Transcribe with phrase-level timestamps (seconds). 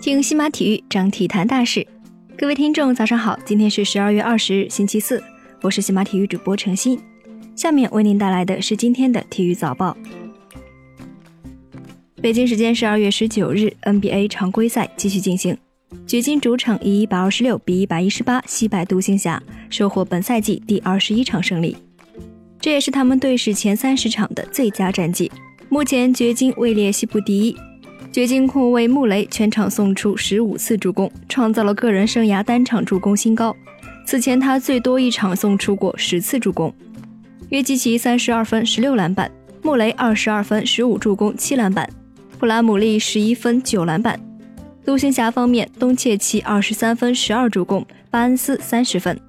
[0.00, 1.86] 听西马体育，讲体坛大事。
[2.36, 3.38] 各位听众，早上好！
[3.44, 5.22] 今天是十二月二十日，星期四，
[5.60, 6.98] 我是西马体育主播程鑫。
[7.54, 9.94] 下面为您带来的是今天的体育早报。
[12.22, 15.56] 北京时间十二月十九日，NBA 常规赛继续进行，
[16.06, 21.76] 掘金主场以一百二十六比一百一十八惜败独行侠，收获本赛季第二十一场胜利。
[22.58, 25.30] 这也是他们队史前三十场的最佳战绩。
[25.70, 27.54] 目前掘金位列西部第一。
[28.10, 33.54] 掘金控卫穆雷全场送出十五次助攻，创造了个人生涯单场助攻新高。
[34.06, 36.72] 此前他最多一场送出过十次助攻。
[37.50, 39.30] 约基奇三十二分十六篮板，
[39.62, 41.88] 穆雷二十二分十五助攻七篮板，
[42.38, 44.18] 布拉姆利十一分九篮板。
[44.86, 49.20] 独行侠方面，东契奇二十三分十二助攻，巴恩斯三十分。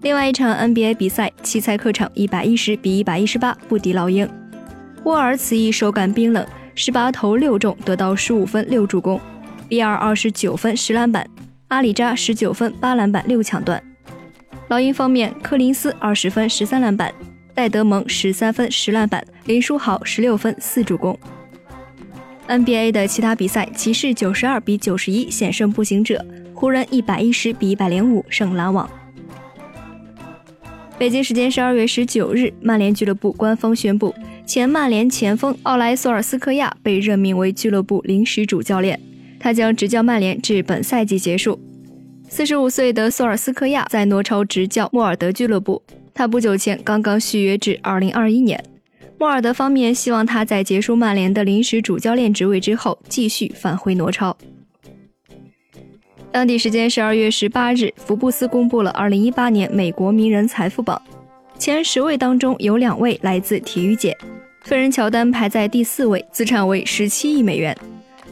[0.00, 4.26] 另外一场 NBA 比赛，奇才客场一百一十比一百一十八不敌老鹰。
[5.04, 9.20] 沃尔此役手感冰冷，十八投六中，得到十五分六助攻。
[9.68, 11.28] 比尔二十九分十篮板，
[11.68, 13.82] 阿里扎十九分八篮板六抢断。
[14.68, 17.12] 老鹰方面，柯林斯二十分十三篮板，
[17.54, 21.18] 戴德蒙十三分十篮板，林书豪十六分四助攻。
[22.48, 28.88] NBA 的其他比赛，骑士九十二比九十一险胜步行者，湖人一百一十比一百零五胜篮网。
[30.96, 34.14] 北京时间十二月十九日，曼联俱乐部官方宣布，
[34.46, 38.98] 前曼联前锋奥莱索尔斯克亚被任命为俱乐部临时主教练，
[39.40, 41.58] 他将执教曼联至本赛季结束。
[42.28, 45.82] 四十五岁的索尔斯克亚在挪超执教莫尔德俱乐部，
[46.14, 48.62] 他不久前刚刚续约至二零二一年。
[49.18, 54.36] 莫尔德方面希望他在结束曼联的临时主教练职位之后，继续返回挪超。
[56.34, 61.00] 当地时间十二月十八日，福布斯公布了二零一八年美国名人财富榜，
[61.60, 64.18] 前十位当中有两位来自体育界，
[64.62, 67.72] 费人乔丹排在第四位，资产为十七亿美元；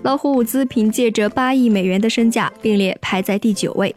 [0.02, 3.94] 老虎伍兹凭借着八亿美元的身价并列排在第九位。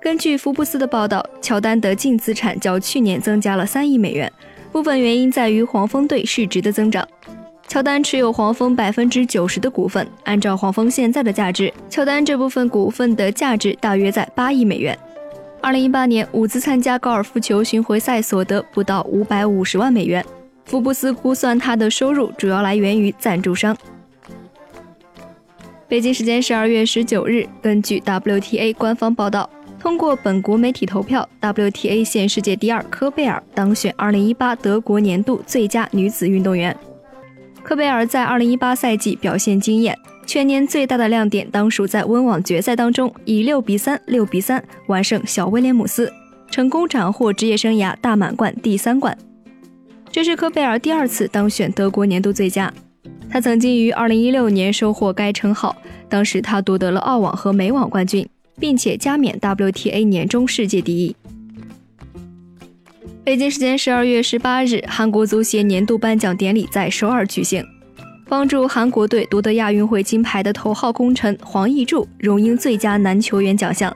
[0.00, 4.32] 根据福布斯的报道，乔丹的净资产较去年增加了三亿美元，
[4.70, 7.04] 部分原因在于黄蜂队市值的增长。
[7.68, 14.96] 乔丹持有黄蜂百分之九十的股份，按照黄蜂现在的价值，乔丹这部分股份的价值大约在八亿美元。
[15.60, 20.24] 二零一八年，伍兹参加高尔夫球巡回赛所得不到五百五十万美元。
[20.64, 23.76] 福布斯估算他的收入主要来源于赞助商。
[25.88, 36.76] 北京时间十二月十九日，根据 WTA 官方报道，通过本国媒体投票，WTA 现世界第二科贝尔当选二零一八德国年度最佳女子运动员。
[37.66, 46.12] 科贝尔在2018赛季表现惊艳，全年最大的亮点当属在温网决赛当中以6比3、6比3完胜小威廉姆斯，
[46.48, 49.18] 成功斩获职业生涯大满贯第三冠。
[50.12, 52.72] 这是科贝尔第二次当选德国年度最佳，
[53.28, 55.74] 他曾经于2016年收获该称号，
[56.08, 58.24] 当时他夺得了澳网和美网冠军，
[58.60, 61.16] 并且加冕 WTA 年终世界第一。
[63.26, 67.66] 北京时间十二月十八日，韩国足协年度颁奖典礼在首尔举行。
[68.28, 73.92] 帮助韩国队夺得亚运会金牌的头号功臣黄义柱荣膺最佳男球员奖项，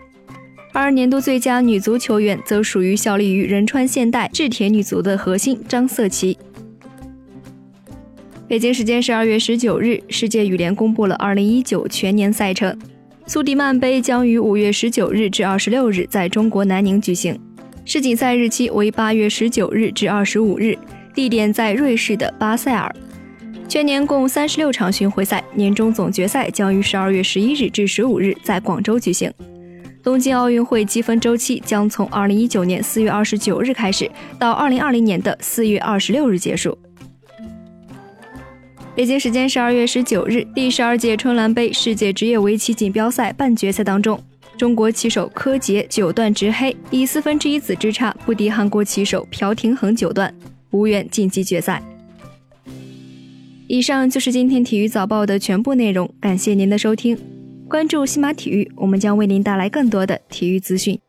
[0.72, 6.36] 而年度最佳女足球员则属于效力于仁川现代制铁女足的核心张瑟琪。
[8.48, 12.76] 北京时间十二月十九日，世界羽联公布了二零一九全年赛程，
[13.26, 17.41] 苏迪曼杯将于五月十九日至二十六日在中国南宁举行。
[17.84, 20.78] 世锦赛日期为八月十九日至二十五日，
[21.14, 22.94] 地点在瑞士的巴塞尔。
[23.68, 29.32] 全年共三十六场巡回赛，年终总决赛将于十二月十一日至十五日在广州举行。
[30.02, 36.76] 东京奥运会积分周期将从二零一九年四月二十九日开始，到二零二零年的四月二十六日结束。
[38.94, 44.22] 北京时间十二月十九日，第十二届春兰杯世界职业围棋锦标赛半决赛当中。
[44.60, 50.34] 中国棋手柯洁九段执黑，以四分之一子之差不敌韩国棋手朴廷桓九段，
[50.72, 51.82] 无缘晋级决赛。
[53.69, 57.16] 以上就是今天体育早报的全部内容，感谢您的收听，
[57.71, 61.01] 关注西马体育，我们将为您带来更多的体育资讯。